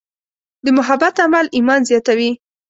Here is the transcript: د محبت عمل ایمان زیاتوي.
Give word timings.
د 0.63 0.67
محبت 0.77 1.15
عمل 1.25 1.45
ایمان 1.57 1.81
زیاتوي. 1.89 2.31